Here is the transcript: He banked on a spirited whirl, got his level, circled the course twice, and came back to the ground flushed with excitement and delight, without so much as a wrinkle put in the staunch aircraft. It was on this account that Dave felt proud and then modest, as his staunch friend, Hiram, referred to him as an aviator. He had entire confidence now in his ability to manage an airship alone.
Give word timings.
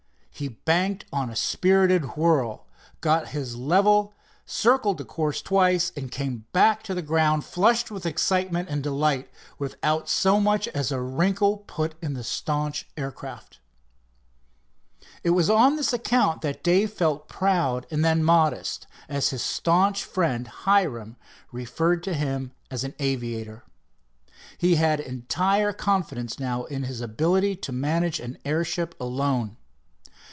He 0.33 0.47
banked 0.47 1.05
on 1.13 1.29
a 1.29 1.35
spirited 1.35 2.17
whirl, 2.17 2.65
got 2.99 3.27
his 3.27 3.57
level, 3.57 4.15
circled 4.43 4.97
the 4.97 5.05
course 5.05 5.39
twice, 5.39 5.91
and 5.95 6.09
came 6.11 6.45
back 6.51 6.81
to 6.83 6.95
the 6.95 7.03
ground 7.03 7.45
flushed 7.45 7.91
with 7.91 8.07
excitement 8.07 8.67
and 8.67 8.81
delight, 8.81 9.29
without 9.59 10.09
so 10.09 10.39
much 10.39 10.67
as 10.69 10.91
a 10.91 10.99
wrinkle 10.99 11.57
put 11.67 11.93
in 12.01 12.15
the 12.15 12.23
staunch 12.23 12.87
aircraft. 12.97 13.59
It 15.23 15.31
was 15.31 15.47
on 15.47 15.75
this 15.75 15.93
account 15.93 16.41
that 16.41 16.63
Dave 16.63 16.91
felt 16.91 17.27
proud 17.29 17.85
and 17.91 18.03
then 18.03 18.23
modest, 18.23 18.87
as 19.07 19.29
his 19.29 19.43
staunch 19.43 20.03
friend, 20.03 20.47
Hiram, 20.47 21.17
referred 21.51 22.01
to 22.05 22.15
him 22.15 22.51
as 22.71 22.83
an 22.83 22.95
aviator. 22.97 23.63
He 24.57 24.77
had 24.77 24.99
entire 24.99 25.71
confidence 25.71 26.39
now 26.39 26.63
in 26.63 26.81
his 26.85 26.99
ability 26.99 27.57
to 27.57 27.71
manage 27.71 28.19
an 28.19 28.39
airship 28.43 28.95
alone. 28.99 29.57